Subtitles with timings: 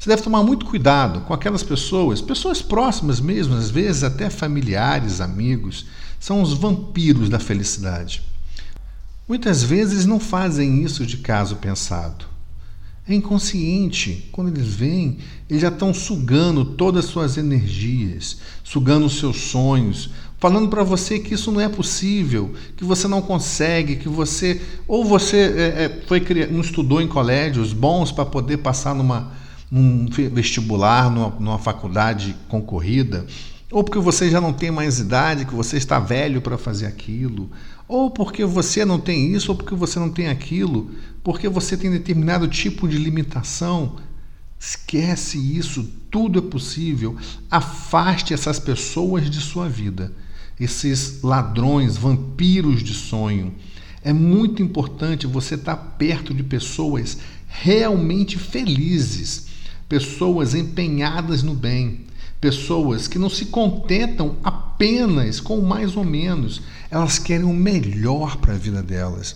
[0.00, 5.20] Você deve tomar muito cuidado com aquelas pessoas, pessoas próximas mesmo, às vezes até familiares,
[5.20, 5.84] amigos,
[6.18, 8.22] são os vampiros da felicidade.
[9.28, 12.24] Muitas vezes não fazem isso de caso pensado.
[13.06, 14.26] É inconsciente.
[14.32, 15.18] Quando eles vêm,
[15.50, 20.08] eles já estão sugando todas as suas energias, sugando os seus sonhos,
[20.38, 25.04] falando para você que isso não é possível, que você não consegue, que você ou
[25.04, 29.38] você é, é, foi não estudou em colégios bons para poder passar numa
[29.70, 33.26] num vestibular, numa, numa faculdade concorrida,
[33.70, 37.48] ou porque você já não tem mais idade, que você está velho para fazer aquilo,
[37.86, 40.90] ou porque você não tem isso, ou porque você não tem aquilo,
[41.22, 43.96] porque você tem determinado tipo de limitação.
[44.58, 47.16] Esquece isso, tudo é possível.
[47.48, 50.12] Afaste essas pessoas de sua vida,
[50.58, 53.54] esses ladrões, vampiros de sonho.
[54.02, 59.49] É muito importante você estar perto de pessoas realmente felizes
[59.90, 62.02] pessoas empenhadas no bem,
[62.40, 68.54] pessoas que não se contentam apenas com mais ou menos, elas querem o melhor para
[68.54, 69.34] a vida delas.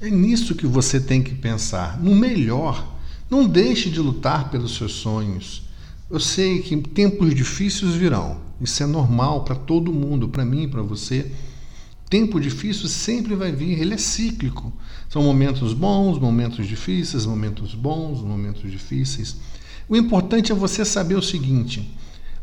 [0.00, 2.94] É nisso que você tem que pensar, no melhor.
[3.28, 5.64] Não deixe de lutar pelos seus sonhos.
[6.08, 8.38] Eu sei que tempos difíceis virão.
[8.60, 11.32] Isso é normal para todo mundo, para mim, para você.
[12.08, 14.72] Tempo difícil sempre vai vir, ele é cíclico.
[15.08, 19.36] São momentos bons, momentos difíceis, momentos bons, momentos difíceis.
[19.88, 21.90] O importante é você saber o seguinte: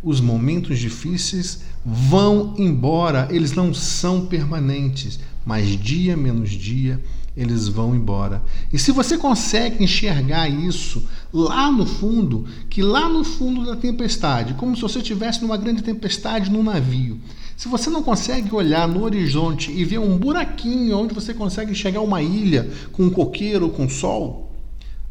[0.04, 7.02] os momentos difíceis vão embora, eles não são permanentes, mas dia menos dia
[7.36, 8.44] eles vão embora.
[8.74, 14.54] E se você consegue enxergar isso lá no fundo, que lá no fundo da tempestade,
[14.56, 17.20] como se você estivesse numa grande tempestade num navio,
[17.56, 22.02] se você não consegue olhar no horizonte e ver um buraquinho onde você consegue enxergar
[22.02, 24.52] uma ilha com um coqueiro, com sol,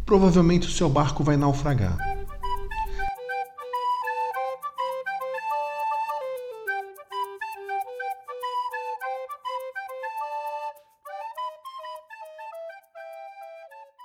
[0.05, 2.10] provavelmente o seu barco vai naufragar.